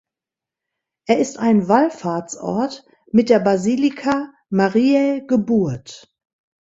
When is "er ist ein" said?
1.05-1.67